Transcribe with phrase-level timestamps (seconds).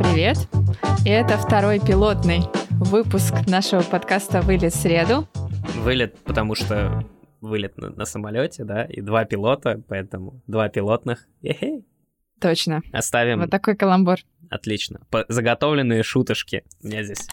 [0.00, 0.38] Привет!
[1.04, 2.40] И это второй пилотный
[2.70, 5.28] выпуск нашего подкаста «Вылет в среду».
[5.76, 7.04] Вылет, потому что
[7.42, 11.26] вылет на, на самолете, да, и два пилота, поэтому два пилотных.
[11.42, 11.84] Е-хей.
[12.40, 12.80] Точно.
[12.94, 13.40] Оставим.
[13.40, 14.16] Вот такой каламбур.
[14.48, 15.02] Отлично.
[15.10, 16.64] По- заготовленные шуточки.
[16.82, 17.28] У меня здесь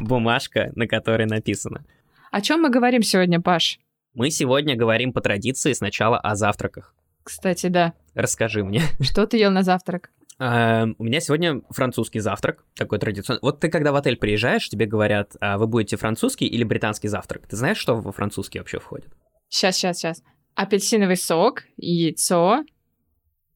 [0.00, 1.84] бумажка, на которой написано.
[2.30, 3.80] О чем мы говорим сегодня, Паш?
[4.14, 6.94] Мы сегодня говорим по традиции сначала о завтраках.
[7.24, 7.94] Кстати, да.
[8.14, 8.82] Расскажи мне.
[9.00, 10.12] Что ты ел на завтрак?
[10.38, 13.40] Эм, У меня сегодня французский завтрак, такой традиционный.
[13.40, 17.46] Вот ты когда в отель приезжаешь, тебе говорят, а вы будете французский или британский завтрак.
[17.46, 19.10] Ты знаешь, что во французский вообще входит?
[19.48, 20.22] Сейчас, сейчас, сейчас.
[20.54, 22.64] Апельсиновый сок, яйцо,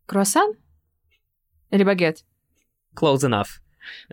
[0.06, 0.54] круассан
[1.70, 2.24] или багет?
[2.98, 3.60] Close enough.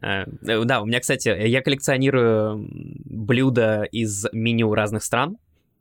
[0.02, 2.68] Э, э, Да, у меня, кстати, я коллекционирую
[3.06, 5.38] блюда из меню разных стран,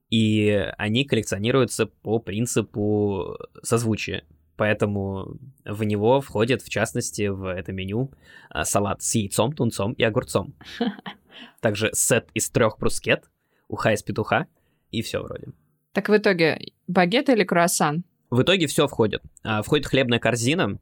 [0.08, 4.24] и они коллекционируются по принципу созвучия.
[4.56, 8.10] Поэтому в него входит, в частности, в это меню
[8.48, 10.54] а, салат с яйцом, тунцом и огурцом.
[11.60, 13.30] Также сет из трех брускет,
[13.68, 14.46] уха из петуха,
[14.90, 15.48] и все вроде.
[15.92, 18.04] Так в итоге багет или круассан?
[18.30, 19.22] В итоге все входит.
[19.42, 20.78] А, Входит хлебная корзина,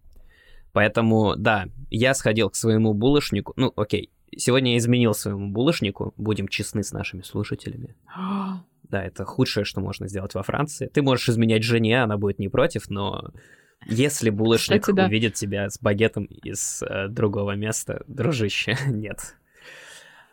[0.73, 3.53] поэтому, да, я сходил к своему булочнику.
[3.57, 7.97] Ну, окей, сегодня я изменил своему булочнику, будем честны с нашими слушателями.
[8.91, 10.89] Да, это худшее, что можно сделать во Франции.
[10.93, 13.33] Ты можешь изменять жене, она будет не против, но
[13.87, 15.07] если булочник Кстати, да.
[15.07, 19.37] увидит тебя с багетом из э, другого места, дружище, нет.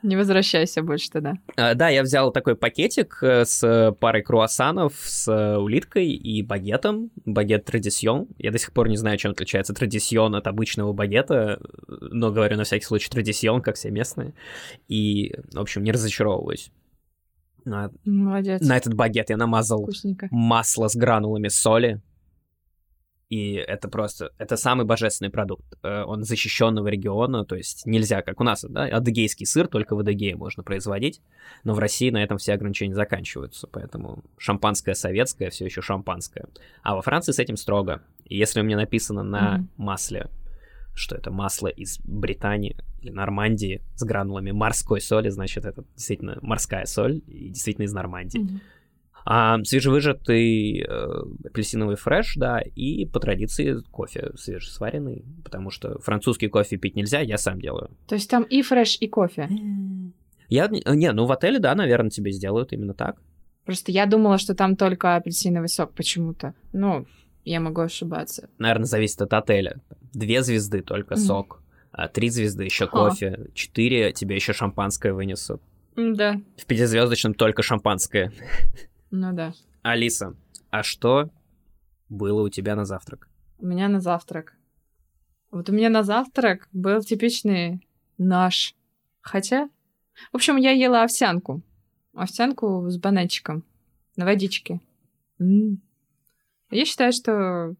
[0.03, 1.35] Не возвращайся больше тогда.
[1.55, 7.11] А, Да, я взял такой пакетик э, с парой круассанов, с э, улиткой и багетом.
[7.25, 8.27] Багет традицион.
[8.39, 12.63] Я до сих пор не знаю, чем отличается традицион от обычного багета, но говорю на
[12.63, 14.33] всякий случай традицион, как все местные.
[14.87, 16.71] И, в общем, не разочаровываюсь.
[17.67, 18.61] А, Молодец.
[18.61, 20.27] На этот багет я намазал Вкусненько.
[20.31, 22.01] масло с гранулами соли.
[23.31, 25.63] И это просто, это самый божественный продукт.
[25.83, 29.99] Э, Он защищенного региона, то есть нельзя, как у нас, да, адыгейский сыр только в
[29.99, 31.21] Адыгее можно производить,
[31.63, 36.45] но в России на этом все ограничения заканчиваются, поэтому шампанское советское все еще шампанское.
[36.83, 38.01] А во Франции с этим строго.
[38.25, 39.69] И если у меня написано на Мгм.
[39.77, 40.29] масле,
[40.93, 46.85] что это масло из Британии или Нормандии с гранулами морской соли, значит, это действительно морская
[46.85, 48.39] соль и действительно из Нормандии.
[48.39, 48.61] Мгм.
[49.23, 51.07] А, свежевыжатый э,
[51.45, 57.37] апельсиновый фреш, да, и по традиции кофе свежесваренный, потому что французский кофе пить нельзя, я
[57.37, 57.91] сам делаю.
[58.07, 59.49] То есть там и фреш, и кофе.
[60.49, 63.21] Я, не, ну в отеле, да, наверное, тебе сделают именно так.
[63.65, 66.55] Просто я думала, что там только апельсиновый сок почему-то.
[66.73, 67.05] Ну,
[67.45, 68.49] я могу ошибаться.
[68.57, 69.79] Наверное, зависит от отеля.
[70.13, 71.23] Две звезды только Мгм.
[71.23, 75.61] сок, а три звезды еще кофе, четыре тебе еще шампанское вынесут.
[75.95, 76.41] Да.
[76.57, 78.31] В пятизвездочном только шампанское.
[79.11, 79.53] Ну да.
[79.83, 80.35] Алиса,
[80.69, 81.29] а что
[82.09, 83.29] было у тебя на завтрак?
[83.59, 84.55] У меня на завтрак.
[85.51, 87.85] Вот у меня на завтрак был типичный
[88.17, 88.73] наш.
[89.19, 89.69] Хотя...
[90.31, 91.61] В общем, я ела овсянку.
[92.13, 93.63] Овсянку с бананчиком.
[94.15, 94.79] На водичке.
[95.39, 95.81] М.
[96.69, 97.75] Я считаю, что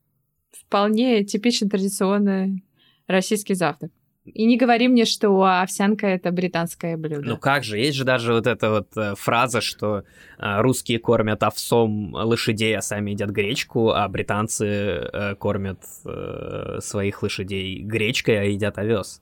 [0.52, 2.66] вполне типичный традиционный
[3.08, 3.92] российский завтрак.
[4.24, 7.28] И не говори мне, что овсянка это британское блюдо.
[7.28, 10.04] Ну как же, есть же даже вот эта вот э, фраза, что
[10.38, 15.80] э, русские кормят овсом лошадей, а сами едят гречку, а британцы э, кормят
[16.84, 19.22] своих лошадей гречкой, а едят овес.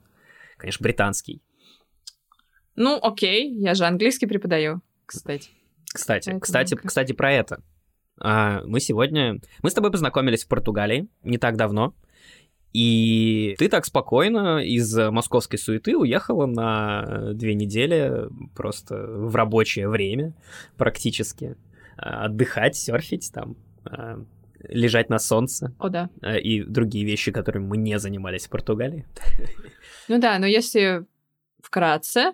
[0.58, 1.42] Конечно, британский.
[2.76, 5.50] Ну, окей, я же английский преподаю, кстати.
[5.94, 7.62] Кстати, Поэтому кстати, как- кстати, про это.
[8.22, 9.40] А, мы сегодня...
[9.64, 11.94] Мы с тобой познакомились в Португалии не так давно.
[12.74, 20.34] И ты так спокойно из московской суеты уехала на две недели просто в рабочее время
[20.78, 21.56] практически.
[21.98, 24.24] а, Отдыхать, серфить там, а,
[24.62, 26.10] лежать на солнце О, да.
[26.22, 29.06] а, и другие вещи, которыми мы не занимались в Португалии.
[30.08, 31.06] Ну да, но если
[31.62, 32.34] вкратце,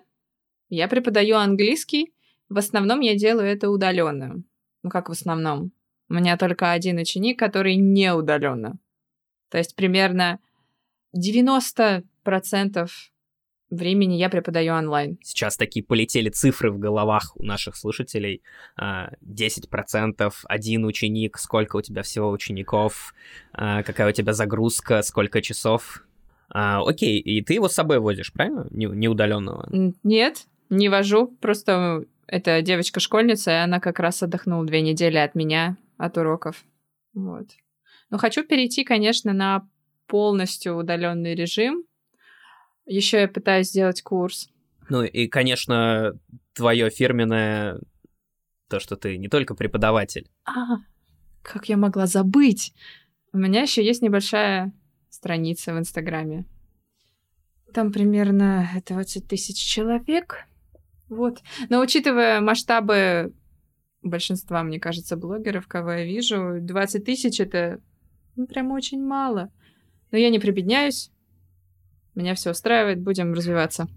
[0.70, 2.14] я преподаю английский.
[2.48, 4.42] В основном я делаю это удаленно.
[4.82, 5.72] Ну как в основном?
[6.08, 8.78] У меня только один ученик, который не удаленно.
[9.50, 10.38] То есть примерно
[11.16, 12.02] 90%
[13.70, 15.18] времени я преподаю онлайн.
[15.22, 18.42] Сейчас такие полетели цифры в головах у наших слушателей.
[18.76, 23.14] А, 10%, один ученик, сколько у тебя всего учеников,
[23.52, 26.04] а, какая у тебя загрузка, сколько часов.
[26.48, 28.66] А, Окей, и ты его с собой возишь, правильно?
[28.70, 29.68] Не, неудаленного.
[30.02, 31.28] Нет, не вожу.
[31.40, 36.64] Просто эта девочка-школьница, и она как раз отдохнула две недели от меня, от уроков.
[37.14, 37.48] Вот.
[38.10, 39.68] Но хочу перейти, конечно, на
[40.06, 41.84] полностью удаленный режим.
[42.86, 44.48] Еще я пытаюсь сделать курс.
[44.88, 46.12] Ну и, конечно,
[46.54, 47.80] твое фирменное
[48.68, 50.28] то, что ты не только преподаватель.
[50.44, 50.78] А,
[51.42, 52.72] как я могла забыть?
[53.32, 54.72] У меня еще есть небольшая
[55.10, 56.46] страница в Инстаграме.
[57.74, 60.46] Там примерно 20 тысяч человек.
[61.08, 61.40] Вот.
[61.68, 63.34] Но учитывая масштабы
[64.02, 67.80] большинства, мне кажется, блогеров, кого я вижу, 20 тысяч это
[68.36, 69.50] ну, прям очень мало.
[70.10, 71.10] Но я не прибедняюсь.
[72.14, 73.88] Меня все устраивает, будем развиваться.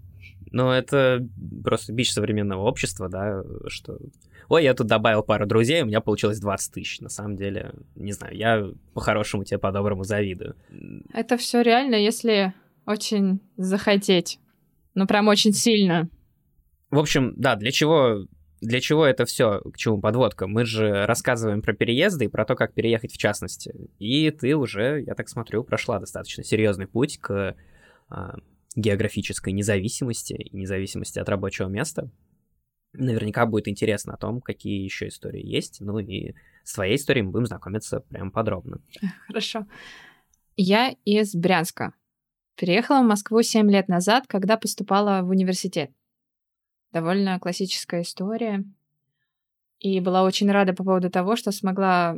[0.52, 1.26] Ну, это
[1.62, 3.98] просто бич современного общества, да, что...
[4.48, 7.00] Ой, я тут добавил пару друзей, у меня получилось 20 тысяч.
[7.00, 10.56] На самом деле, не знаю, я по-хорошему тебе по-доброму завидую.
[11.14, 12.52] Это все реально, если
[12.84, 14.40] очень захотеть.
[14.94, 16.08] Ну, прям очень сильно.
[16.90, 18.26] В общем, да, для чего
[18.60, 20.46] для чего это все, к чему подводка?
[20.46, 23.74] Мы же рассказываем про переезды и про то, как переехать в частности.
[23.98, 27.56] И ты уже, я так смотрю, прошла достаточно серьезный путь к
[28.10, 28.36] а,
[28.76, 32.10] географической независимости и независимости от рабочего места.
[32.92, 35.80] Наверняка будет интересно о том, какие еще истории есть.
[35.80, 36.34] Ну и
[36.64, 38.80] с твоей историей мы будем знакомиться прям подробно.
[39.26, 39.66] Хорошо.
[40.56, 41.94] Я из Брянска.
[42.56, 45.92] Переехала в Москву 7 лет назад, когда поступала в университет.
[46.92, 48.64] Довольно классическая история.
[49.78, 52.16] И была очень рада по поводу того, что смогла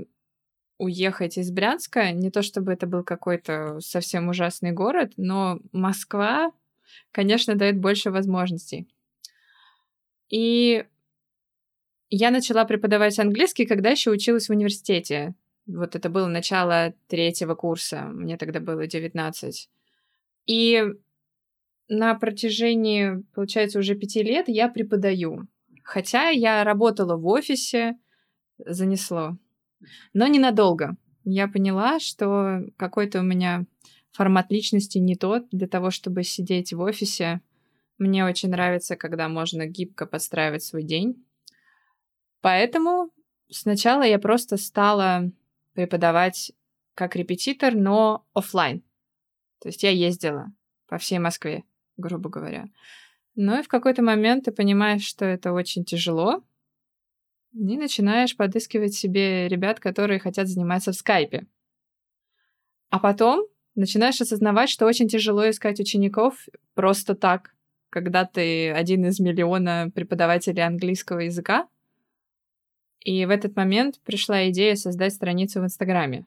[0.79, 2.11] уехать из Брянска.
[2.13, 6.53] Не то чтобы это был какой-то совсем ужасный город, но Москва,
[7.13, 8.89] конечно, дает больше возможностей.
[10.29, 10.85] И
[12.11, 15.35] я начала преподавать английский, когда еще училась в университете.
[15.67, 18.03] Вот это было начало третьего курса.
[18.07, 19.69] Мне тогда было 19.
[20.47, 20.85] И
[21.93, 25.47] на протяжении, получается, уже пяти лет я преподаю.
[25.85, 27.99] Хотя я работала в офисе,
[28.59, 29.37] занесло.
[30.15, 30.97] Но ненадолго.
[31.25, 33.67] Я поняла, что какой-то у меня
[34.11, 37.43] формат личности не тот для того, чтобы сидеть в офисе.
[37.99, 41.23] Мне очень нравится, когда можно гибко подстраивать свой день.
[42.41, 43.11] Поэтому
[43.51, 45.31] сначала я просто стала
[45.75, 46.53] преподавать
[46.95, 48.83] как репетитор, но офлайн.
[49.61, 50.53] То есть я ездила
[50.87, 51.65] по всей Москве
[51.97, 52.67] грубо говоря.
[53.35, 56.43] Но и в какой-то момент ты понимаешь, что это очень тяжело,
[57.55, 61.47] и начинаешь подыскивать себе ребят, которые хотят заниматься в скайпе.
[62.91, 67.55] А потом начинаешь осознавать, что очень тяжело искать учеников просто так,
[67.91, 71.69] когда ты один из миллиона преподавателей английского языка.
[73.01, 76.25] И в этот момент пришла идея создать страницу в Инстаграме.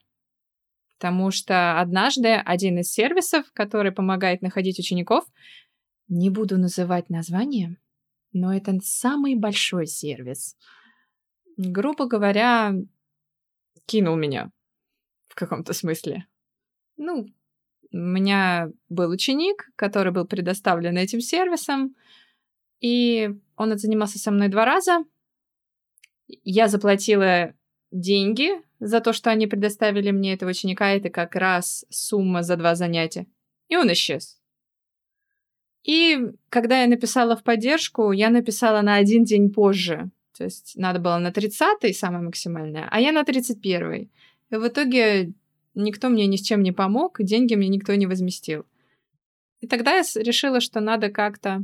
[0.97, 5.25] Потому что однажды один из сервисов, который помогает находить учеников,
[6.07, 7.77] не буду называть название,
[8.31, 10.55] но это самый большой сервис.
[11.57, 12.73] Грубо говоря,
[13.85, 14.51] кинул меня
[15.27, 16.25] в каком-то смысле.
[16.97, 17.27] Ну,
[17.91, 21.95] у меня был ученик, который был предоставлен этим сервисом,
[22.79, 25.03] и он отзанимался со мной два раза.
[26.27, 27.53] Я заплатила
[27.99, 28.49] деньги
[28.79, 30.91] за то, что они предоставили мне этого ученика.
[30.91, 33.25] Это как раз сумма за два занятия.
[33.67, 34.39] И он исчез.
[35.83, 40.09] И когда я написала в поддержку, я написала на один день позже.
[40.37, 44.11] То есть надо было на 30-й, самое максимальное, а я на 31-й.
[44.49, 45.31] И в итоге
[45.75, 48.65] никто мне ни с чем не помог, деньги мне никто не возместил.
[49.61, 51.63] И тогда я решила, что надо как-то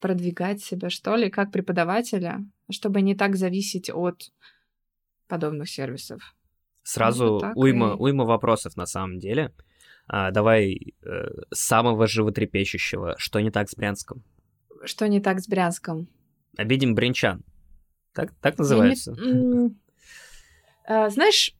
[0.00, 4.32] продвигать себя, что ли, как преподавателя, чтобы не так зависеть от
[5.34, 6.20] подобных сервисов.
[6.84, 7.96] Сразу ну, уйма, и...
[7.98, 9.52] уйма вопросов на самом деле.
[10.06, 13.16] А, давай э, самого животрепещущего.
[13.18, 14.22] Что не так с Брянском?
[14.84, 16.06] Что не так с Брянском?
[16.56, 17.42] Обидим брянчан.
[18.12, 19.12] Так, так называется?
[19.18, 19.74] Не...
[20.86, 21.56] А, знаешь,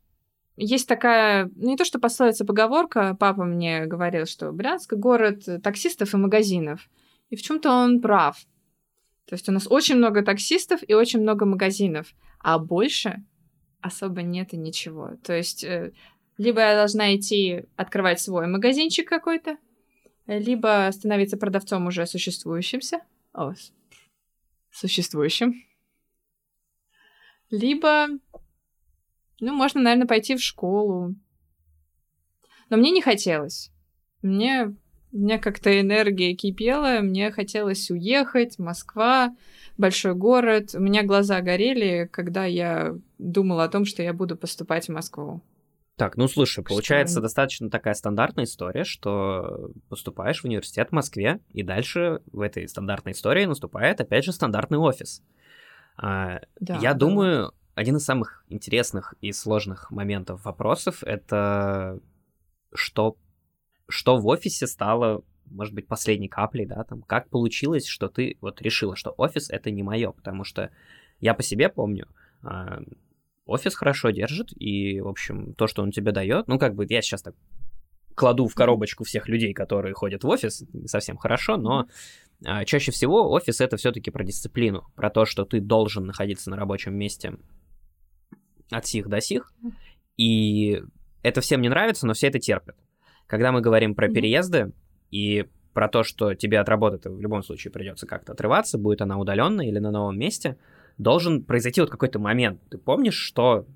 [0.57, 6.14] есть такая, ну, не то что пословица, поговорка, папа мне говорил, что Брянск— город таксистов
[6.14, 6.88] и магазинов.
[7.31, 8.37] И в чем то он прав.
[9.26, 13.25] То есть у нас очень много таксистов и очень много магазинов, а больше
[13.85, 15.17] особо нет и ничего.
[15.23, 15.93] То есть э,
[16.38, 19.59] либо я должна идти открывать свой магазинчик какой-то,
[20.26, 23.00] либо становиться продавцом уже существующимся.
[23.35, 23.53] О,
[24.71, 25.62] существующим.
[27.50, 28.09] Либо,
[29.41, 31.14] ну, можно, наверное, пойти в школу.
[32.71, 33.71] Но мне не хотелось.
[34.23, 34.75] Мне,
[35.14, 39.35] у меня как-то энергия кипела, мне хотелось уехать, Москва,
[39.78, 40.71] большой город.
[40.75, 45.40] У меня глаза горели, когда я думала о том, что я буду поступать в Москву.
[45.97, 47.23] Так, ну слушай, получается что...
[47.23, 53.12] достаточно такая стандартная история, что поступаешь в университет в Москве, и дальше в этой стандартной
[53.12, 55.23] истории наступает, опять же, стандартный офис.
[55.97, 56.99] А, да, Я да.
[56.99, 62.00] думаю, один из самых интересных и сложных моментов вопросов— это
[62.75, 63.16] что,
[63.88, 68.62] что в офисе стало, может быть, последней каплей, да, там, как получилось, что ты вот
[68.62, 70.71] решила, что офис— это не мое, потому что
[71.21, 72.09] я по себе помню,
[72.43, 72.81] а,
[73.47, 77.03] офис хорошо держит, и, в общем, то, что он тебе дает, ну, как бы, я
[77.03, 77.35] сейчас так
[78.14, 81.87] кладу в коробочку всех людей, которые ходят в офис, не совсем хорошо, но
[82.45, 86.57] а, чаще всего офис это все-таки про дисциплину, про то, что ты должен находиться на
[86.57, 87.37] рабочем месте
[88.71, 89.53] от сих до сих,
[90.17, 90.83] и
[91.23, 92.76] это всем не нравится, но все это терпят.
[93.26, 94.73] Когда мы говорим про переезды
[95.11, 99.19] и про то, что тебе от работы в любом случае придется как-то отрываться, будет она
[99.19, 100.57] удаленная или на новом месте,
[100.99, 102.61] должен произойти вот какой-то момент.
[102.71, 103.66] Ты помнишь, что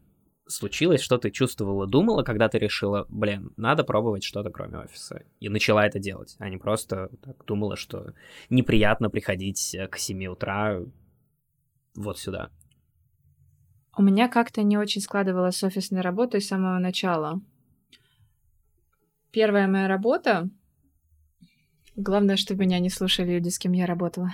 [0.46, 5.48] случилось, что ты чувствовала, думала, когда ты решила, блин, надо пробовать что-то кроме офиса, и
[5.48, 8.14] начала это делать, а не просто так думала, что
[8.48, 10.80] неприятно приходить к 7 утра
[11.94, 12.50] вот сюда.
[13.96, 17.40] У меня как-то не очень складывалась офисная работа с самого начала.
[19.30, 20.48] Первая моя работа...
[21.96, 24.32] Главное, чтобы меня не слушали люди, с кем я работала.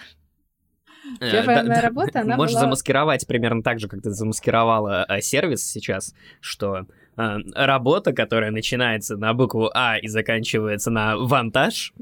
[1.21, 5.67] Э, Первая моя работа, она Можешь замаскировать примерно так же, как ты замаскировала э, сервис
[5.67, 6.87] сейчас, что
[7.17, 11.93] э, работа, которая начинается на букву А и заканчивается на вантаж.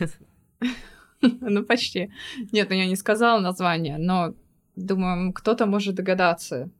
[1.22, 2.12] Ну, почти.
[2.52, 4.34] Нет, ну я не сказала название, но
[4.76, 6.70] думаю, кто-то может догадаться.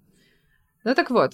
[0.85, 1.33] Ну так вот,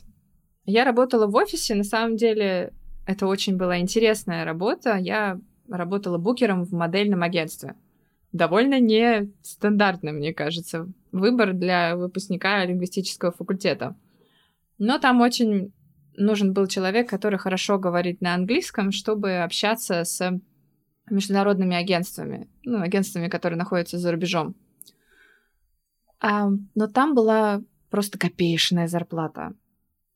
[0.64, 2.72] я работала в офисе, на самом деле
[3.06, 4.96] это очень была интересная работа.
[4.96, 7.74] Я работала букером в модельном агентстве.
[8.32, 13.94] Довольно нестандартный, мне кажется, выбор для выпускника лингвистического факультета.
[14.78, 15.72] Но там очень
[16.16, 20.40] нужен был человек, который хорошо говорит на английском, чтобы общаться с
[21.10, 24.54] международными агентствами, ну, агентствами, которые находятся за рубежом.
[26.20, 29.54] А, но там была просто копеечная зарплата.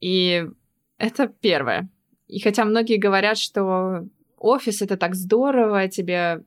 [0.00, 0.46] И
[0.98, 1.90] это первое.
[2.28, 4.06] И хотя многие говорят, что
[4.36, 6.42] офис это так здорово, тебе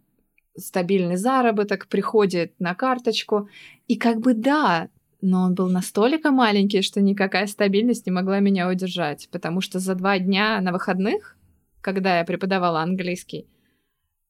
[0.58, 3.50] стабильный заработок приходит на карточку,
[3.88, 4.90] и как бы да,
[5.22, 9.96] но он был настолько маленький, что никакая стабильность не могла меня удержать, потому что за
[9.96, 11.38] два дня на выходных,
[11.82, 13.48] когда я преподавала английский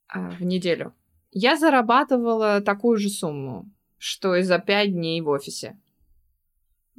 [0.08, 0.94] а, в неделю,
[1.32, 5.77] я зарабатывала такую же сумму, что и за пять дней в офисе.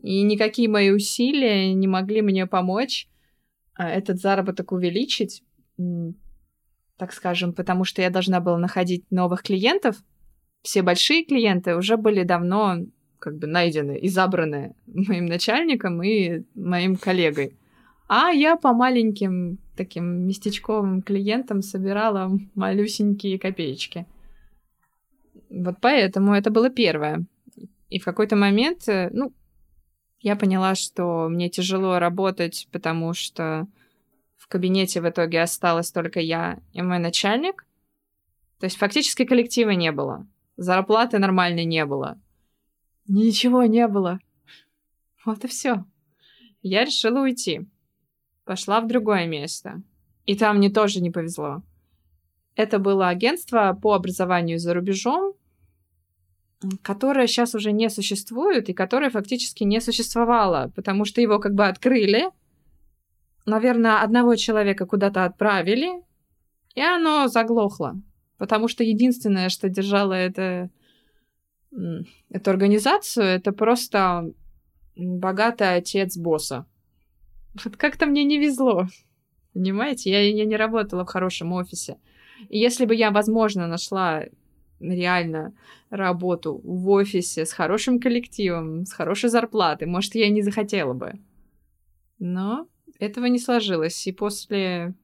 [0.02, 3.08] И никакие мои усилия не могли мне помочь
[3.88, 5.42] этот заработок увеличить,
[6.96, 9.96] так скажем, потому что я должна была находить новых клиентов.
[10.62, 12.80] Все большие клиенты уже были давно
[13.18, 17.56] как бы найдены и забраны моим начальником и моим коллегой.
[18.08, 24.06] А я по маленьким таким местечковым клиентам собирала малюсенькие копеечки.
[25.48, 27.24] Вот поэтому это было первое.
[27.88, 29.32] И в какой-то момент, э, ну,
[30.20, 33.66] я поняла, что мне тяжело работать, потому что
[34.36, 37.66] в кабинете в итоге осталась только я и мой начальник.
[38.58, 40.26] То есть фактически коллектива не было.
[40.56, 42.20] Зарплаты нормальной не было.
[43.08, 44.20] Ничего не было.
[45.24, 45.84] Вот и все.
[46.62, 47.66] Я решила уйти.
[48.44, 49.82] Пошла в другое место.
[50.26, 51.62] И там мне тоже не повезло.
[52.56, 55.34] Это было агентство по образованию за рубежом,
[56.82, 61.66] которое сейчас уже не существует и которое фактически не существовало, потому что его как бы
[61.66, 62.30] открыли,
[63.46, 66.02] наверное, одного человека куда-то отправили,
[66.74, 68.00] и оно заглохло,
[68.36, 70.70] потому что единственное, что держало это,
[72.28, 74.32] эту организацию, это просто
[74.96, 76.66] богатый отец босса.
[77.64, 78.86] Вот как-то мне не везло,
[79.54, 80.10] понимаете?
[80.10, 81.96] Я, я не работала в хорошем офисе.
[82.48, 84.24] И если бы я, возможно, нашла
[84.80, 85.54] реально
[85.90, 91.12] работу в офисе с хорошим коллективом, с хорошей зарплатой, может, я не захотела бы.
[92.18, 92.66] Но
[92.98, 94.06] этого не сложилось.
[94.06, 94.94] И после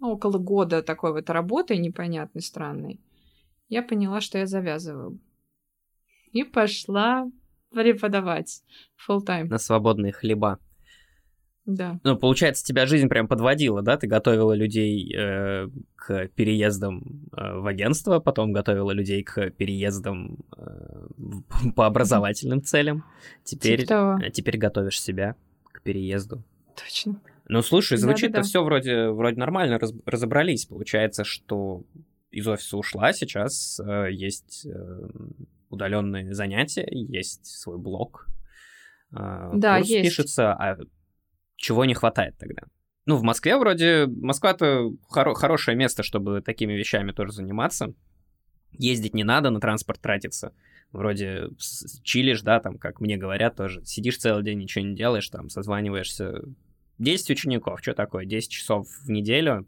[0.00, 3.00] ну, около года такой вот работы непонятной, странной,
[3.68, 5.18] я поняла, что я завязываю.
[6.32, 7.30] И пошла
[7.70, 8.62] преподавать
[8.96, 9.44] full time.
[9.44, 10.58] На свободные хлеба.
[11.66, 11.98] Да.
[12.04, 13.96] Ну, получается, тебя жизнь прям подводила, да?
[13.96, 21.70] Ты готовила людей э, к переездам э, в агентство, потом готовила людей к переездам э,
[21.74, 23.04] по образовательным целям.
[23.42, 25.34] Теперь, типа э, теперь готовишь себя
[25.72, 26.44] к переезду.
[26.76, 27.20] Точно.
[27.48, 30.66] Ну, слушай, звучит-то все вроде, вроде нормально, раз, разобрались.
[30.66, 31.84] Получается, что
[32.30, 35.08] из офиса ушла, сейчас э, есть э,
[35.70, 38.28] удаленные занятия, есть свой блог.
[39.12, 40.08] Э, да, курс есть.
[40.08, 40.76] пишется, а
[41.56, 42.62] чего не хватает тогда?
[43.06, 44.06] Ну, в Москве вроде...
[44.06, 47.94] Москва-то хоро- хорошее место, чтобы такими вещами тоже заниматься.
[48.72, 50.52] Ездить не надо, на транспорт тратиться.
[50.92, 51.48] Вроде
[52.02, 53.84] чилишь, да, там, как мне говорят тоже.
[53.84, 56.42] Сидишь целый день, ничего не делаешь, там, созваниваешься.
[56.98, 58.24] 10 учеников, что такое?
[58.24, 59.66] 10 часов в неделю?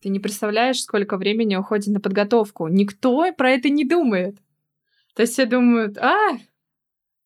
[0.00, 2.68] Ты не представляешь, сколько времени уходит на подготовку.
[2.68, 4.36] Никто про это не думает.
[5.14, 6.38] То есть все думают, а,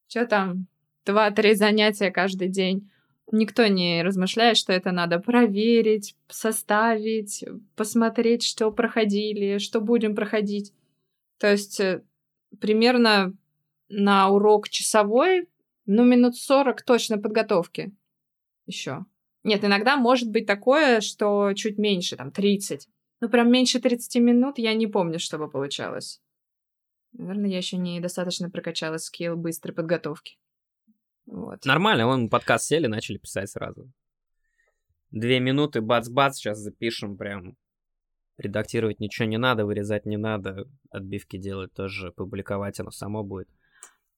[0.09, 0.67] что там,
[1.05, 2.91] два-три занятия каждый день.
[3.33, 7.45] Никто не размышляет, что это надо проверить, составить,
[7.77, 10.73] посмотреть, что проходили, что будем проходить.
[11.39, 12.03] То есть э,
[12.61, 13.33] примерно
[13.89, 15.49] на урок часовой,
[15.87, 17.93] ну, минут 40 точно подготовки
[18.67, 19.05] еще.
[19.43, 22.89] Нет, иногда может быть такое, что чуть меньше, там, 30.
[23.21, 26.21] Ну, прям меньше 30 минут я не помню, чтобы получалось.
[27.13, 30.37] Наверное, я еще недостаточно прокачала скилл быстрой подготовки.
[31.27, 31.65] Вот.
[31.65, 33.91] Нормально, вон подкаст сели, начали писать сразу.
[35.11, 37.57] Две минуты, бац-бац, сейчас запишем прям.
[38.37, 43.49] Редактировать ничего не надо, вырезать не надо, отбивки делать тоже, публиковать оно само будет.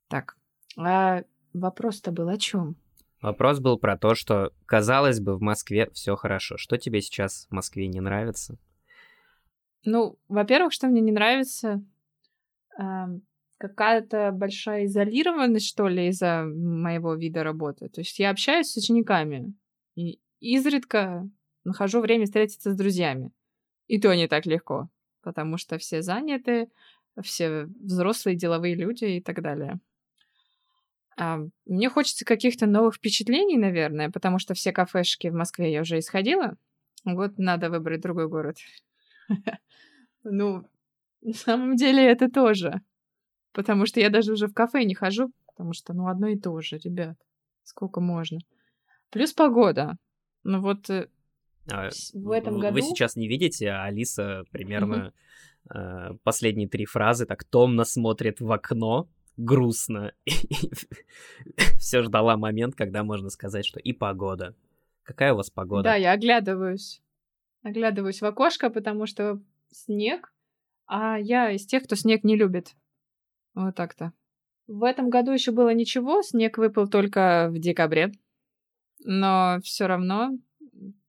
[0.09, 0.37] Так,
[0.77, 2.77] а вопрос-то был о чем?
[3.21, 6.57] Вопрос был про то, что, казалось бы, в Москве все хорошо.
[6.57, 8.59] Что тебе сейчас в Москве не нравится?
[9.85, 11.83] Ну, во-первых, что мне не нравится,
[13.62, 17.88] какая-то большая изолированность, что ли, из-за моего вида работы.
[17.88, 19.54] То есть я общаюсь с учениками
[19.95, 21.28] и изредка
[21.62, 23.31] нахожу время встретиться с друзьями.
[23.87, 24.88] И то не так легко,
[25.23, 26.71] потому что все заняты,
[27.23, 29.78] все взрослые деловые люди и так далее.
[31.16, 36.00] А, мне хочется каких-то новых впечатлений, наверное, потому что все кафешки в Москве я уже
[36.00, 36.57] исходила.
[37.04, 38.57] Вот надо выбрать другой город.
[40.25, 40.64] Ну,
[41.21, 42.81] на самом деле это тоже.
[43.53, 46.59] Потому что я даже уже в кафе не хожу, потому что, ну, одно и то
[46.61, 47.17] же, ребят.
[47.65, 48.39] Сколько можно.
[49.11, 49.97] Плюс погода.
[50.43, 51.09] Ну вот э,
[51.71, 52.75] а, в этом году...
[52.75, 55.13] Вы сейчас не видите, а Алиса примерно
[55.67, 55.79] угу.
[55.79, 60.13] э, последние три фразы так томно смотрит в окно, грустно.
[61.79, 64.57] Все ждала момент, когда можно сказать, что и погода.
[65.03, 65.85] Какая у вас погода?
[65.85, 67.03] Да, я оглядываюсь.
[67.63, 69.41] Оглядываюсь в окошко, потому что
[69.71, 70.33] снег,
[70.87, 72.75] а я из тех, кто снег не любит.
[73.55, 74.13] Вот так-то.
[74.67, 78.12] В этом году еще было ничего, снег выпал только в декабре.
[79.05, 80.38] Но все равно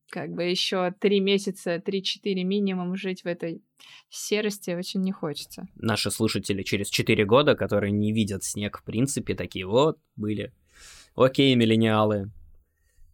[0.10, 3.64] как бы еще три месяца, три-четыре минимум жить в этой
[4.10, 5.68] серости очень не хочется.
[5.76, 10.54] Наши слушатели через четыре года, которые не видят снег в принципе, такие вот были.
[11.16, 12.32] Окей, миллениалы,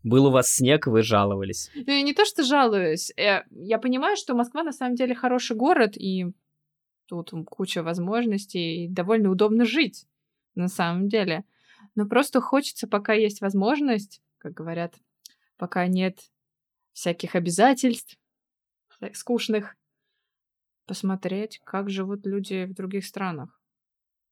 [0.04, 1.70] был у вас снег, вы жаловались.
[1.76, 3.12] Ну, я не то, что жалуюсь.
[3.18, 6.28] Я, я понимаю, что Москва на самом деле хороший город, и
[7.10, 10.08] тут куча возможностей, и довольно удобно жить,
[10.56, 11.43] на самом деле.
[11.95, 14.95] Но просто хочется, пока есть возможность, как говорят,
[15.58, 16.19] пока нет
[16.93, 18.17] всяких обязательств
[19.13, 19.76] скучных,
[20.86, 23.62] посмотреть, как живут люди в других странах.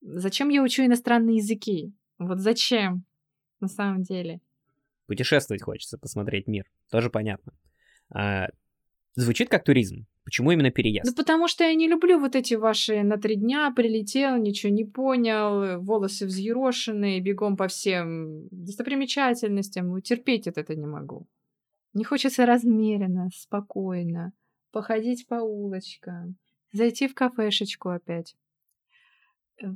[0.02, 1.94] Зачем я учу иностранные языки?
[2.18, 3.06] Вот зачем,
[3.60, 4.42] на самом деле?
[5.06, 6.66] Путешествовать хочется, посмотреть мир.
[6.90, 7.54] Тоже понятно.
[8.10, 8.48] А,
[9.16, 10.06] звучит как туризм.
[10.28, 11.06] Почему именно переезд?
[11.06, 14.84] Ну, потому что я не люблю вот эти ваши на три дня прилетел, ничего не
[14.84, 20.02] понял, волосы взъерошенные, бегом по всем достопримечательностям.
[20.02, 21.30] Терпеть это не могу.
[21.94, 24.34] Не хочется размеренно, спокойно,
[24.74, 26.36] походить по улочкам,
[26.74, 28.36] зайти в кафешечку опять.
[29.64, 29.68] Э,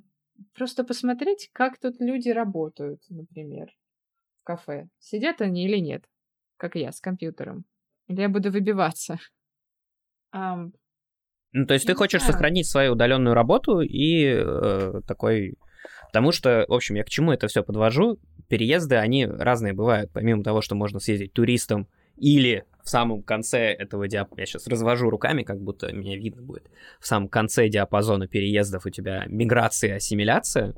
[0.54, 3.74] просто посмотреть, как тут люди работают, например,
[4.42, 4.90] в кафе.
[5.00, 6.04] Сидят они или нет,
[6.58, 7.64] как я, с компьютером.
[8.08, 9.18] Или я буду выбиваться.
[10.34, 10.72] Um,
[11.54, 12.34] ну, то есть ты хочешь знаю.
[12.34, 15.58] сохранить свою удаленную работу и э, такой...
[16.08, 18.20] Потому что, в общем, я к чему это все подвожу?
[18.48, 20.12] Переезды, они разные бывают.
[20.14, 25.10] Помимо того, что можно съездить туристом или в самом конце этого диапазона, я сейчас развожу
[25.10, 30.76] руками, как будто меня видно будет, в самом конце диапазона переездов у тебя миграция, ассимиляция,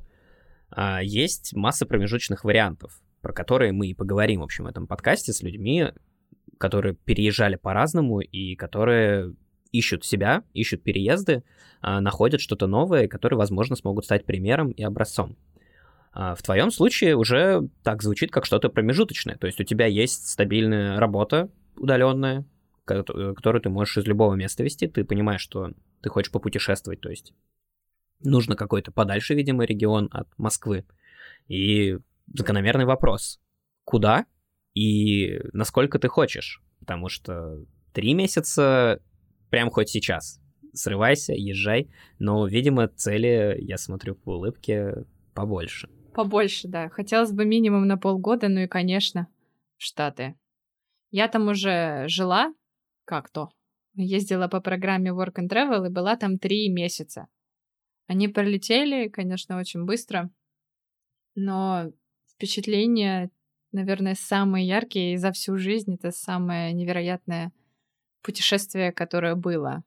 [0.69, 5.33] а, есть масса промежуточных вариантов, про которые мы и поговорим, в общем, в этом подкасте
[5.33, 5.91] с людьми,
[6.57, 9.33] которые переезжали по-разному и которые
[9.73, 11.43] ищут себя, ищут переезды,
[11.81, 15.35] а, находят что-то новое, которые, возможно, смогут стать примером и образцом.
[16.13, 19.35] А в твоем случае уже так звучит как что-то промежуточное.
[19.35, 22.45] То есть у тебя есть стабильная работа удаленная,
[22.85, 24.87] которую ты можешь из любого места вести.
[24.87, 27.01] Ты понимаешь, что ты хочешь попутешествовать.
[27.01, 27.33] То есть
[28.23, 30.85] нужно какой-то подальше, видимо, регион от Москвы.
[31.47, 31.97] И
[32.31, 33.39] закономерный вопрос.
[33.83, 34.25] Куда
[34.75, 36.61] и насколько ты хочешь?
[36.79, 37.57] Потому что
[37.91, 39.01] три месяца
[39.53, 40.41] прям хоть сейчас.
[40.73, 41.87] Срывайся, езжай.
[42.17, 45.89] Но, видимо, цели, я смотрю по улыбке, побольше.
[46.15, 46.89] Побольше, да.
[46.89, 49.27] Хотелось бы минимум на полгода, ну и, конечно,
[49.77, 50.33] Штаты.
[51.11, 52.51] Я там уже жила,
[53.05, 53.49] как то,
[53.93, 57.27] ездила по программе Work and Travel и была там три месяца.
[58.07, 60.31] Они пролетели, конечно, очень быстро,
[61.35, 61.91] но
[62.27, 63.29] впечатления,
[63.71, 65.93] наверное, самые яркие за всю жизнь.
[65.93, 67.51] Это самое невероятное
[68.23, 69.83] путешествие, которое было.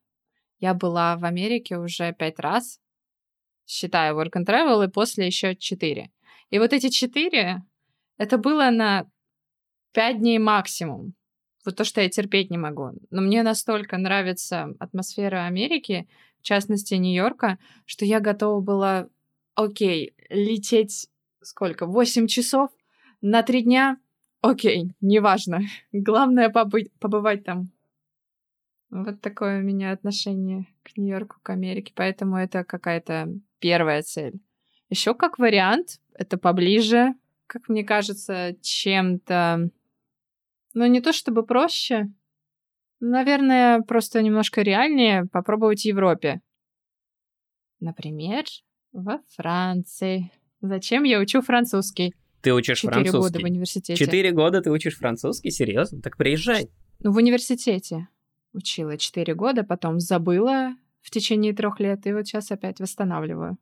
[0.58, 2.80] Я была в Америке уже пять раз,
[3.66, 6.10] считая Work and Travel, и после еще четыре.
[6.50, 7.62] И вот эти четыре,
[8.16, 9.06] это было на
[9.92, 11.14] пять дней максимум.
[11.64, 12.92] Вот то, что я терпеть не могу.
[13.10, 19.08] Но мне настолько нравится атмосфера Америки, в частности Нью-Йорка, что я готова была,
[19.56, 21.08] окей, лететь
[21.42, 21.86] сколько?
[21.86, 22.70] Восемь часов
[23.20, 23.98] на три дня?
[24.42, 25.62] Окей, неважно.
[25.92, 27.70] Главное побыть, побывать там.
[28.90, 31.92] Вот такое у меня отношение к Нью-Йорку, к Америке.
[31.94, 34.40] Поэтому это какая-то первая цель.
[34.88, 37.14] Еще как вариант, это поближе,
[37.46, 39.70] как мне кажется, чем-то...
[40.74, 42.12] Ну, не то чтобы проще,
[43.00, 46.40] наверное, просто немножко реальнее попробовать в Европе.
[47.80, 48.44] Например,
[48.92, 50.30] во Франции.
[50.60, 52.14] Зачем я учу французский?
[52.42, 53.18] Ты учишь Четыре французский?
[53.18, 54.04] года в университете.
[54.04, 55.50] Четыре года ты учишь французский?
[55.50, 56.00] Серьезно?
[56.00, 56.68] Так приезжай.
[57.00, 58.08] Ну, в университете
[58.56, 63.58] учила четыре года, потом забыла в течение трех лет, и вот сейчас опять восстанавливаю.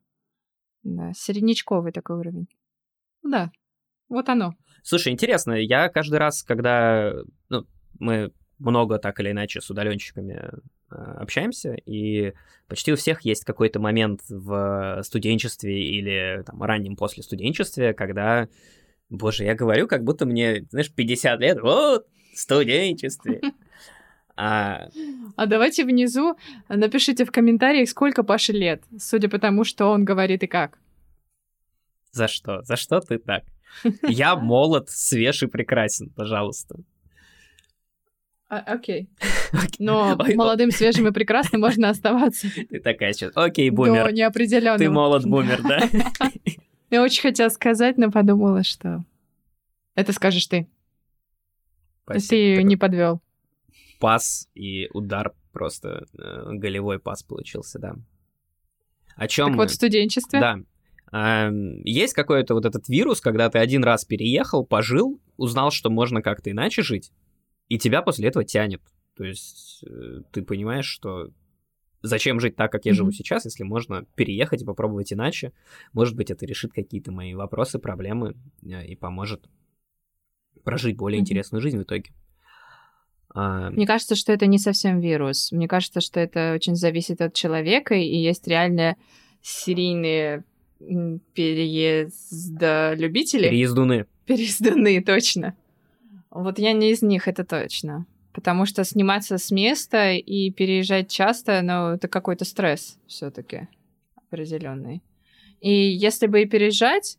[0.83, 2.49] Да, середнячковый такой уровень.
[3.23, 3.51] Да,
[4.09, 4.55] вот оно.
[4.83, 7.13] Слушай, интересно, я каждый раз, когда
[7.49, 7.67] ну,
[7.99, 10.51] мы много так или иначе с удаленщиками
[10.91, 12.33] э, общаемся, и
[12.69, 18.49] почти у всех есть какой-то момент в студенчестве или там раннем после студенчестве, когда,
[19.09, 23.41] боже, я говорю, как будто мне, знаешь, 50 лет, вот, в студенчестве.
[24.37, 24.89] А,
[25.37, 26.37] А давайте внизу
[26.69, 30.79] напишите в комментариях, сколько Паше лет, судя по тому, что он говорит и как.
[32.11, 32.63] за что?
[32.63, 33.45] За что ты так?
[34.03, 36.77] Я молод, свеж и прекрасен, пожалуйста.
[38.49, 39.09] А, окей.
[39.79, 44.13] Но молодым, свежим и прекрасным можно оставаться Ты такая сейчас, окей, до бумер.
[44.13, 44.79] неопределенного.
[44.79, 45.81] Ты молод, бумер, да?
[46.91, 49.05] Я очень хотела сказать, но подумала, что
[49.97, 50.69] это скажешь ты.
[52.05, 52.57] Спасибо.
[52.59, 53.21] Ты не подвел.
[54.05, 57.97] Пас и удар просто э, голевой пас получился, да.
[59.17, 60.41] О чем Так вот, в студенчестве.
[60.41, 60.59] Да.
[61.11, 61.51] А,
[61.85, 66.51] Есть какой-то вот этот вирус, когда ты один раз переехал, пожил, узнал, что можно как-то
[66.51, 67.13] иначе жить,
[67.71, 68.83] и тебя после этого тянет.
[69.17, 71.31] То есть э, ты понимаешь, что
[72.03, 73.15] зачем жить так, как я живу Мгм.
[73.17, 75.55] сейчас, если можно переехать и попробовать иначе.
[75.95, 79.49] Может быть, это решит какие-то мои вопросы, проблемы э, и поможет
[80.63, 81.23] прожить более Мгм.
[81.23, 82.13] интересную жизнь в итоге.
[83.35, 85.53] А, Мне кажется, что это не совсем вирус.
[85.53, 88.97] Мне кажется, что это очень зависит от человека, и есть реально
[89.43, 90.45] серийные
[91.35, 93.49] переездолюбители.
[93.49, 94.07] Переездуны.
[94.25, 95.55] Переезданы, точно.
[96.31, 98.07] Вот я не из них, это точно.
[98.33, 103.69] Потому что сниматься с места и переезжать часто, ну, это какой-то стресс все таки
[104.17, 105.03] определенный.
[105.61, 107.17] И если бы и переезжать,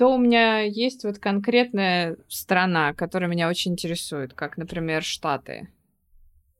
[0.00, 5.68] то у меня есть вот конкретная страна, которая меня очень интересует, как, например, Штаты.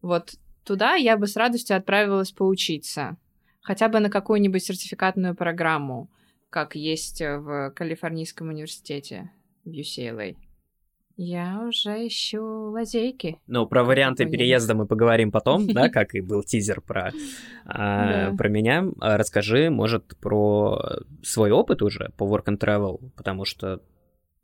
[0.03, 3.16] Вот туда я бы с радостью отправилась поучиться.
[3.62, 6.11] Хотя бы на какую-нибудь сертификатную программу,
[6.50, 9.31] как есть в Калифорнийском университете
[9.64, 10.37] в UCLA.
[11.22, 13.37] Я уже ищу лазейки.
[13.46, 14.38] Ну, про варианты Понятно.
[14.38, 17.12] переезда мы поговорим потом, да, как и был тизер про,
[17.66, 18.37] а, Да.
[18.38, 18.87] про меня.
[19.00, 23.83] А, Расскажи, может, про свой опыт уже по work and travel, потому что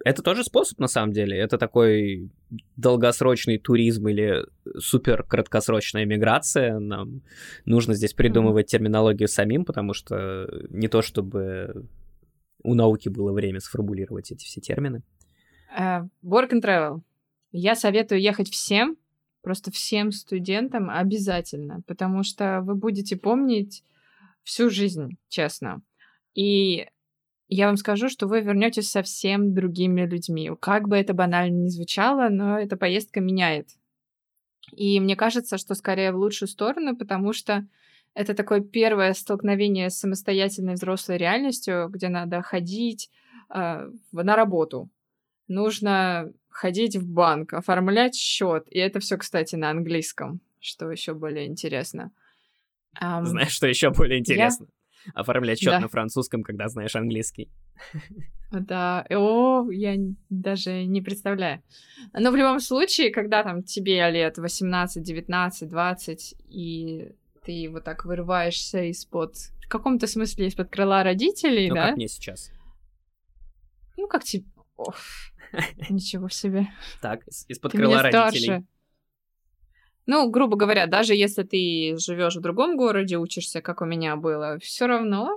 [0.05, 1.39] это тоже способ, на самом деле.
[1.39, 2.31] Это такой
[2.77, 4.45] долгосрочный туризм или
[4.79, 6.79] супер краткосрочная миграция.
[6.79, 7.23] Нам
[7.65, 11.87] нужно здесь придумывать терминологию самим, потому что не то чтобы
[12.63, 15.03] у науки было время сформулировать эти все термины.
[15.71, 17.01] Э, Work and travel.
[17.53, 18.97] Я советую ехать всем,
[19.43, 23.83] просто всем студентам обязательно, потому что вы будете помнить
[24.43, 25.83] всю жизнь, честно.
[26.35, 26.87] И
[27.49, 30.51] я вам скажу, что вы вернетесь совсем другими людьми.
[30.61, 33.69] Как бы это банально ни звучало, но эта поездка меняет.
[34.73, 37.67] И мне кажется, что скорее в лучшую сторону, потому что
[38.15, 43.11] это такое первое столкновение с самостоятельной взрослой реальностью, где надо ходить
[43.55, 44.91] э, на работу.
[45.49, 48.67] Нужно ходить в банк, оформлять счет.
[48.71, 52.11] И это все, кстати, на английском, что еще более интересно.
[52.99, 54.67] Ам, Знаешь, что еще более интересно?
[55.15, 55.81] Оформлять счет Да.
[55.81, 57.51] на французском, когда знаешь английский.
[58.53, 59.97] Да, о, я
[60.31, 61.63] даже не представляю.
[62.13, 67.13] Но в любом случае, когда там тебе лет 18, 19, 20, и
[67.45, 71.87] ты вот так вырываешься из-под, в каком-то смысле из-под крыла родителей, Ну, да?
[71.89, 72.53] как мне сейчас.
[73.97, 74.45] Ну, как тебе...
[74.77, 74.95] Ох,
[75.91, 76.69] ничего себе.
[77.01, 78.67] Так, из- из-под крыла родителей.
[80.07, 84.59] Ну, грубо говоря, даже если ты живешь в другом городе, учишься, как у меня было,
[84.61, 85.37] все равно,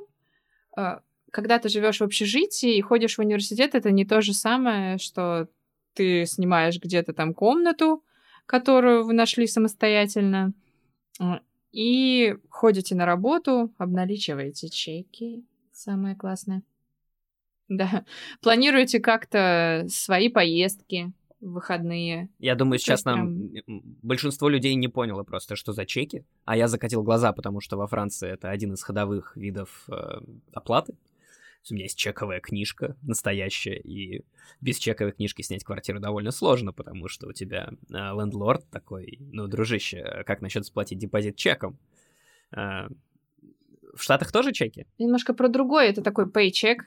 [0.78, 1.00] э,
[1.32, 5.48] когда ты живешь в общежитии и ходишь в университет, это не то же самое, что
[5.94, 8.04] ты снимаешь где-то там комнату,
[8.46, 10.54] которую вы нашли самостоятельно,
[11.20, 11.24] э,
[11.72, 15.44] и ходите на работу, обналичиваете чеки.
[15.72, 16.62] Самое классное.
[17.70, 18.04] Да.
[18.42, 22.30] Планируете как-то свои поездки, в выходные.
[22.40, 23.50] Я думаю, сейчас нам
[24.02, 27.88] большинство людей не поняло просто, что за чеки, а я закатил глаза, потому что во
[27.88, 30.20] Франции это один из ходовых видов э,
[30.52, 30.96] оплаты.
[31.70, 34.24] У меня есть чековая книжка настоящая, и
[34.60, 39.48] без чековой книжки снять квартиру довольно сложно, потому что у тебя э, лендлорд такой, ну,
[39.48, 41.78] дружище, как насчет сплатить депозит чеком?
[42.52, 42.88] Э,
[43.94, 44.88] в Штатах тоже чеки?
[44.98, 45.90] Немножко про другое.
[45.90, 46.80] Это такой paycheck.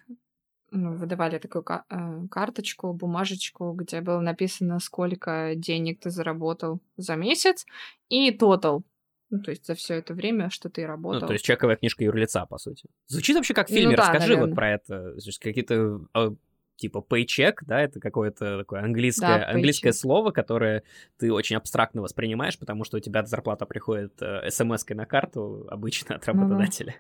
[0.75, 7.67] Ну, выдавали такую э, карточку, бумажечку, где было написано, сколько денег ты заработал за месяц,
[8.09, 8.81] и total.
[9.29, 11.21] Ну, то есть за все это время, что ты работал.
[11.21, 12.89] Ну, то есть чековая книжка юрлица, по сути.
[13.07, 13.97] Звучит вообще как в Ну фильме.
[13.97, 14.55] да, Расскажи вот наверно.
[14.57, 15.15] про это.
[15.41, 16.31] Какие-то э,
[16.77, 19.93] типа paycheck, да, это какое-то такое английское, Да, английское paycheck.
[19.93, 20.83] слово, которое
[21.19, 26.17] ты очень абстрактно воспринимаешь, потому что у тебя зарплата приходит э, смс-кой на карту обычно
[26.17, 26.41] от Ну да.
[26.41, 26.95] работодателя.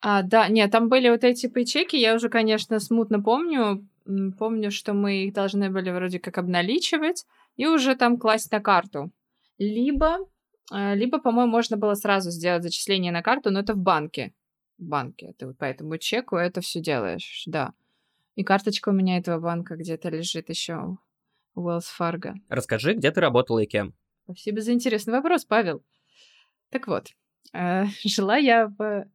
[0.00, 3.86] А, да, нет, там были вот эти пейчеки, я уже, конечно, смутно помню.
[4.38, 7.24] Помню, что мы их должны были вроде как обналичивать
[7.56, 9.10] и уже там класть на карту.
[9.58, 10.18] Либо,
[10.72, 14.32] э, либо, по-моему, можно было сразу сделать зачисление на карту, но это в банке.
[14.78, 15.32] В банке.
[15.38, 17.72] Ты вот по этому чеку это все делаешь, да.
[18.34, 20.96] И карточка у меня этого банка где-то лежит еще
[21.54, 22.34] у Wells Fargo.
[22.48, 23.94] Расскажи, где ты работала и кем?
[24.24, 25.84] Спасибо за интересный вопрос, Павел.
[26.70, 27.08] Так вот,
[27.52, 29.06] э, жила я в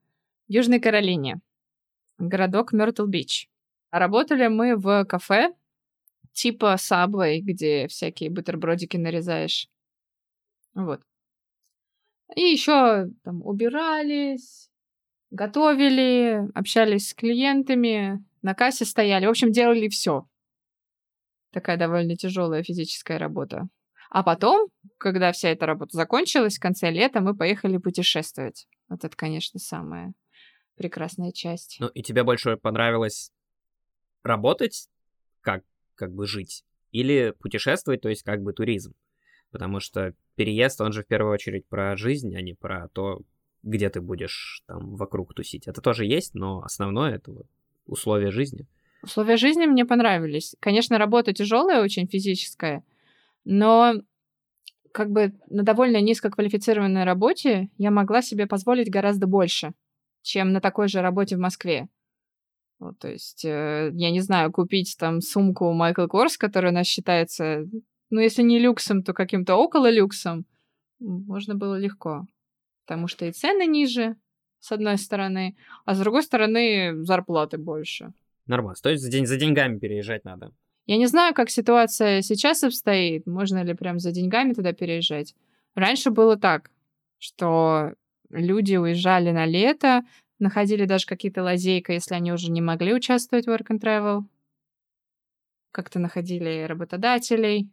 [0.48, 1.42] Южной Каролине,
[2.18, 3.50] городок Мёртл-Бич.
[3.92, 5.54] А работали мы в кафе
[6.32, 9.68] типа Subway, где всякие бутербродики нарезаешь.
[10.74, 11.02] Вот.
[12.36, 14.70] И еще там убирались,
[15.32, 19.26] готовили, общались с клиентами, на кассе стояли.
[19.26, 20.26] В общем, делали все.
[21.52, 23.68] Такая довольно тяжелая физическая работа.
[24.10, 28.68] А потом, когда вся эта работа закончилась, в конце лета мы поехали путешествовать.
[28.88, 30.14] Вот это, конечно, самая
[30.76, 31.78] прекрасная часть.
[31.80, 33.32] Ну, и тебе больше понравилось
[34.24, 34.88] работать,
[35.42, 35.64] как,
[35.96, 38.94] как бы жить, или путешествовать, то есть как бы туризм?
[39.52, 43.22] Потому что переезд, он же в первую очередь про жизнь, а не про то,
[43.62, 45.68] где ты будешь там вокруг тусить.
[45.68, 47.48] Это тоже есть, но основное это вот
[47.90, 48.66] условия жизни.
[49.02, 50.56] Условия жизни мне понравились.
[50.60, 52.84] Конечно, работа тяжелая, очень физическая,
[53.46, 53.94] но
[54.92, 59.74] как бы на довольно низкоквалифицированной работе я могла себе позволить гораздо больше,
[60.22, 61.88] чем на такой же работе в Москве.
[62.80, 66.88] Вот, то есть, э, я не знаю, купить там сумку Майкл Корс, которая у нас
[66.88, 67.66] считается,
[68.10, 70.46] ну, если не люксом, то каким-то около люксом,
[71.00, 72.26] можно было легко.
[72.86, 74.16] Потому что и цены ниже,
[74.60, 78.14] с одной стороны, а с другой стороны зарплаты больше.
[78.48, 78.76] Нормально.
[78.82, 80.52] То есть за, день, за деньгами переезжать надо.
[80.86, 85.36] Я не знаю, как ситуация сейчас обстоит, можно ли прям за деньгами туда переезжать.
[85.76, 86.72] Раньше было так,
[87.20, 87.94] что
[88.30, 90.02] люди уезжали на лето,
[90.40, 94.24] находили даже какие-то лазейки, если они уже не могли участвовать в work and travel.
[95.72, 97.70] Как-то находили работодателей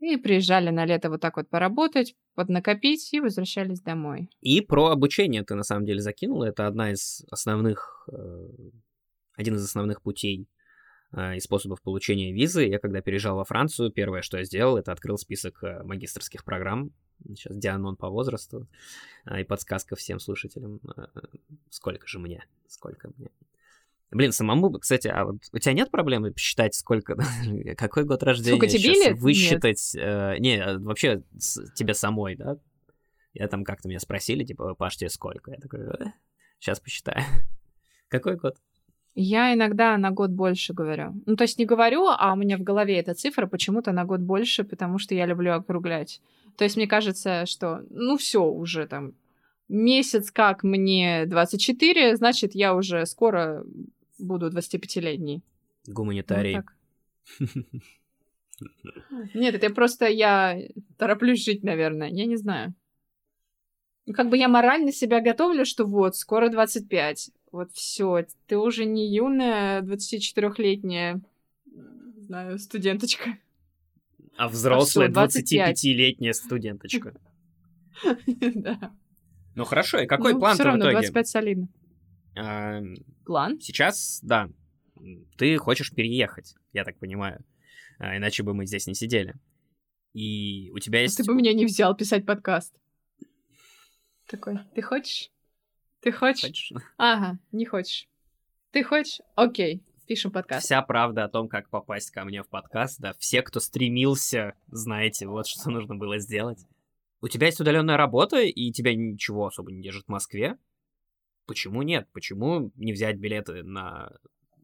[0.00, 4.30] и приезжали на лето вот так вот поработать, поднакопить и возвращались домой.
[4.40, 6.44] И про обучение ты на самом деле закинула.
[6.44, 8.48] Это одна из основных, э,
[9.36, 10.48] один из основных путей
[11.12, 12.64] э, и способов получения визы.
[12.64, 16.90] Я когда переезжал во Францию, первое, что я сделал, это открыл список э, магистрских программ.
[17.36, 18.66] Сейчас Дианон по возрасту.
[19.26, 20.80] э, И подсказка всем слушателям.
[20.96, 21.06] э,
[21.68, 22.44] Сколько же мне?
[22.66, 23.28] Сколько мне?
[24.10, 27.16] Блин, самому, кстати, а вот у тебя нет проблемы посчитать, сколько,
[27.76, 28.56] какой год рождения?
[28.56, 29.18] Сколько тебе лет?
[29.18, 32.56] Высчитать, э, не, а вообще с- тебе самой, да?
[33.32, 35.52] Я там как-то меня спросили, типа, Паш, тебе сколько?
[35.52, 35.80] Я такой,
[36.58, 37.22] сейчас посчитаю.
[38.08, 38.56] Какой год?
[39.14, 41.14] Я иногда на год больше говорю.
[41.26, 44.20] Ну, то есть не говорю, а у меня в голове эта цифра почему-то на год
[44.20, 46.20] больше, потому что я люблю округлять.
[46.56, 49.14] То есть мне кажется, что, ну, все уже там,
[49.68, 53.64] месяц как мне 24, значит, я уже скоро
[54.20, 55.42] буду 25-летней.
[55.86, 56.54] Вот Гуманитарий.
[56.56, 56.74] так.
[59.34, 60.58] Нет, это просто я
[60.98, 62.08] тороплюсь жить, наверное.
[62.08, 62.74] Я не знаю.
[64.06, 67.30] Ну, как бы я морально себя готовлю, что вот, скоро 25.
[67.52, 71.20] Вот все, ты уже не юная 24-летняя,
[71.66, 73.38] не знаю, студенточка.
[74.36, 75.84] А взрослая 25.
[75.84, 77.14] 25-летняя студенточка.
[78.54, 78.92] Да.
[79.56, 81.00] Ну хорошо, и какой Ну, план в равно итоге?
[81.00, 81.68] 25 солидно.
[82.36, 82.80] А,
[83.24, 83.60] План?
[83.60, 84.48] Сейчас, да,
[85.36, 87.44] ты хочешь переехать, я так понимаю.
[87.98, 89.34] А, иначе бы мы здесь не сидели.
[90.12, 91.16] И у тебя есть...
[91.16, 92.74] Ты бы меня не взял писать подкаст.
[94.26, 95.30] Такой, ты хочешь?
[96.00, 96.48] Ты хочешь?
[96.48, 96.72] Хочешь?
[96.96, 98.08] Ага, не хочешь.
[98.70, 99.20] Ты хочешь?
[99.34, 100.64] Окей, пишем подкаст.
[100.64, 105.26] Вся правда о том, как попасть ко мне в подкаст, да, все, кто стремился, знаете,
[105.26, 106.66] вот что нужно было сделать.
[107.20, 110.56] У тебя есть удаленная работа, и тебя ничего особо не держит в Москве.
[111.50, 112.06] Почему нет?
[112.12, 114.12] Почему не взять билеты на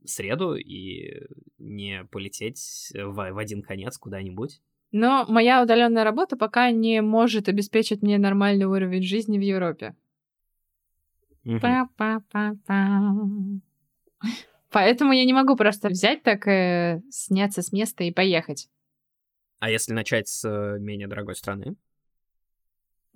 [0.04, 1.20] среду и
[1.58, 4.60] не полететь в, в один конец куда-нибудь?
[4.92, 9.96] Но моя удаленная работа пока не может обеспечить мне нормальный уровень жизни в Европе.
[11.42, 13.14] Па-па-па-па.
[14.70, 18.68] Поэтому я не могу просто взять так, э, сняться с места и поехать.
[19.58, 21.74] А если начать с э, менее дорогой страны?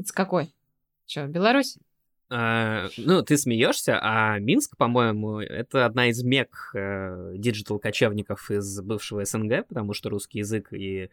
[0.04, 0.52] С какой?
[1.06, 1.78] Что, Беларусь?
[2.32, 9.24] А, ну, ты смеешься, а Минск, по-моему, это одна из мек э, диджитал-кочевников из бывшего
[9.24, 11.10] СНГ, потому что русский язык и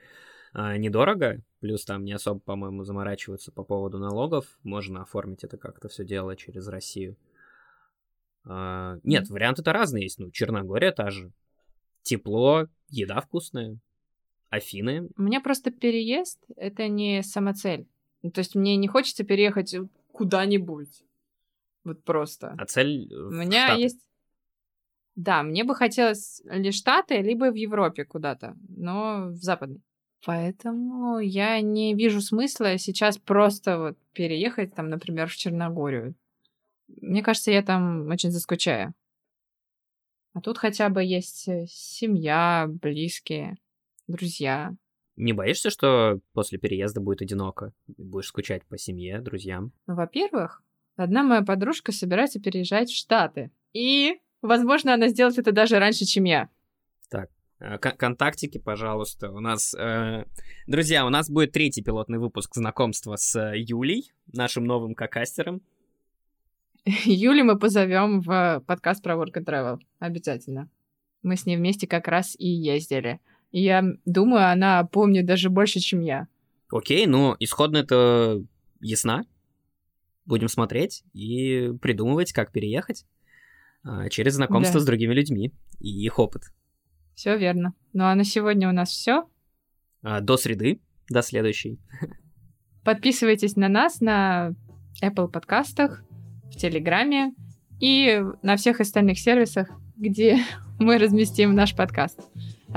[0.54, 5.90] э, недорого, плюс там не особо, по-моему, заморачиваются по поводу налогов, можно оформить это как-то
[5.90, 7.18] все дело через Россию.
[8.46, 11.32] А, нет, варианты-то разные есть, ну, Черногория та же.
[12.04, 13.80] Тепло, еда вкусная,
[14.52, 15.10] Афины.
[15.18, 17.88] У меня просто переезд— это не самоцель.
[18.22, 19.76] То есть мне не хочется переехать
[20.18, 21.04] куда-нибудь.
[21.84, 22.56] Вот просто.
[22.58, 23.82] А цель У меня Штаты.
[23.82, 24.06] есть...
[25.16, 29.82] Да, мне бы хотелось либо Штаты, либо в Европе куда-то, но в западной.
[30.26, 36.16] Поэтому я не вижу смысла сейчас просто вот переехать там, например, в Черногорию.
[36.88, 38.94] Мне кажется, я там очень заскучаю.
[40.34, 43.58] А тут хотя бы есть э, семья, близкие,
[44.08, 44.76] друзья.
[45.18, 47.74] Не боишься, что после переезда будет одиноко?
[47.88, 49.72] Будешь скучать по семье, друзьям?
[49.88, 50.62] Ну, во-первых,
[50.96, 53.50] одна моя подружка собирается переезжать в Штаты.
[53.74, 56.50] И, возможно, она сделает это даже раньше, чем я.
[57.10, 59.32] Так, э, контактики, пожалуйста.
[59.32, 60.26] У нас, э,
[60.68, 65.64] друзья, у нас будет третий пилотный выпуск знакомства с э, Юлей, нашим новым кокастером.
[66.86, 69.80] Юли мы позовем в подкаст про Work and Travel.
[69.98, 70.70] Обязательно.
[71.24, 73.20] Мы с ней вместе как раз и ездили.
[73.52, 76.28] И я думаю, она помнит даже больше, чем я.
[76.70, 78.44] Окей, ну, исходно это
[78.82, 79.26] ясна.
[80.26, 83.06] Будем смотреть и придумывать, как переехать
[83.84, 84.80] а, через знакомство да.
[84.82, 86.44] с другими людьми и их опыт.
[87.16, 87.74] Все верно.
[87.94, 89.30] Ну а на сегодня у нас все.
[90.02, 91.80] А, до среды, до следующей.
[92.84, 94.54] Подписывайтесь на нас на
[95.02, 96.04] Apple подкастах,
[96.52, 97.34] в Телеграме
[97.80, 100.40] и на всех остальных сервисах, где
[100.80, 102.20] мы разместим наш подкаст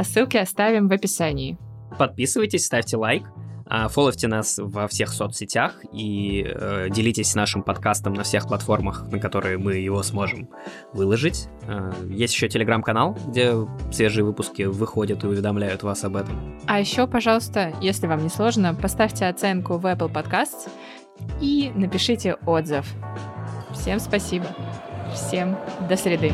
[0.00, 1.58] а ссылки оставим в описании.
[1.98, 3.24] Подписывайтесь, ставьте лайк,
[3.66, 9.18] а, фоловьте нас во всех соцсетях и э, делитесь нашим подкастом на всех платформах, на
[9.18, 10.48] которые мы его сможем
[10.94, 11.48] выложить.
[11.68, 13.54] Э, есть еще телеграм-канал, где
[13.92, 16.58] свежие выпуски выходят и уведомляют вас об этом.
[16.66, 20.70] А еще, пожалуйста, если вам не сложно, поставьте оценку в Apple Podcasts
[21.42, 22.86] и напишите отзыв.
[23.74, 24.46] Всем спасибо.
[25.14, 25.58] Всем
[25.90, 26.32] до среды.